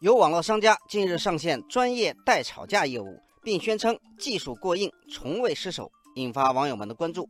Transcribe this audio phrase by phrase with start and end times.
[0.00, 7.28] 有网络商家近日上线专业代吵架业务，并宣称技术过硬，从未失手，引发网友们的关注。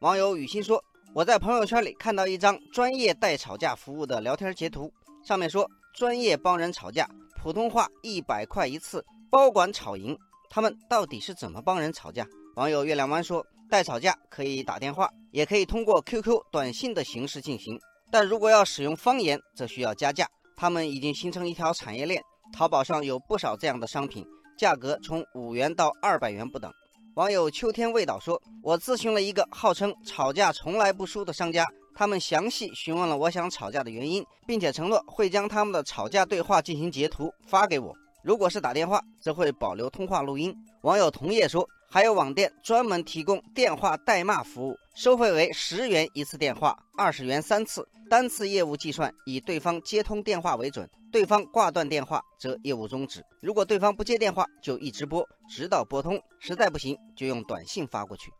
[0.00, 0.82] 网友雨欣说
[1.14, 4.90] ：“我在朋友圈里看到一张专业代吵架服务的聊天截图，
[5.22, 7.06] 上面说专业帮人吵架，
[7.42, 10.18] 普通话一百块一次，包管吵赢。
[10.48, 12.26] 他们到底是怎么帮人吵架？”
[12.56, 17.78] 网友月亮湾说：“代吵架可以打电话，也可以通过 QQ 短信的形式进行，
[18.10, 20.26] 但如果要使用方言，则需要加价。”
[20.62, 22.22] 他们已经形成一条产业链，
[22.52, 24.24] 淘宝上有不少这样的商品，
[24.56, 26.70] 价格从五元到二百元不等。
[27.16, 37.92] 网友秋天味道说：“我咨询了一个号称吵架从来不输的商家，他们详细询问了我想吵架的原因，并且承诺会将他们的吵架对话进行截图发给我。
[38.22, 41.68] 如果是打电话，则会保留通话录音。”网友同业说。
[41.92, 53.22] 还有网店专门提供电话代骂服务，收费为十元一次电话，二十元三次，单次业务计算以对方接通电话为准，对方挂断电话则业务终止。
[53.42, 58.32] 如果对方不接电话，就一直拨，直到拨通，实在不行就用短信发过去。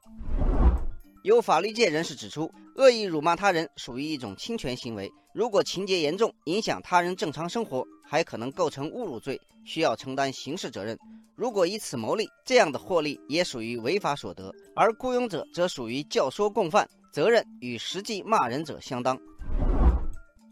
[1.22, 10.98] 有法律界人士指出，恶意辱骂他人属于一种侵权行为，如果情节严重，影响他人正常生活，还可能构成侮辱罪，需要承担刑事责任。
[11.34, 19.18] 如果以此牟利，这样的获利也属于违法所得，而雇佣者则属于教唆共犯，责任与实际骂人者相当。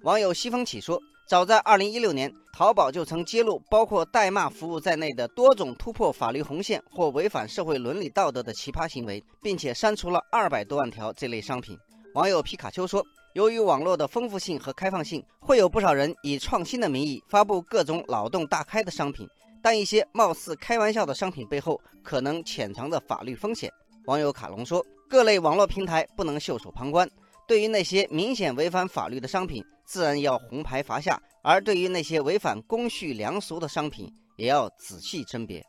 [0.02, 11.78] 网友西风起说，早在2016年，淘宝就曾揭露包括代骂服务在内的多种突破法律红线或违反社会伦理道德的奇葩行为，并且删除了二百多万条这类商品。
[12.14, 19.28] 网友皮卡丘说，由于网络的丰富性和开放性，会有不少人以创新的名义发布各种脑洞大开的商品。
[19.62, 23.70] 但一些貌似开玩笑的商品背后，可能潜藏着法律风险。
[24.06, 27.08] 网友卡龙说：“各类网络平台不能袖手旁观，
[27.46, 35.64] 对于那些明显违反法律的商品，自然要红牌罚下；而对于那些违反公序良俗的商品，也要仔细甄别。”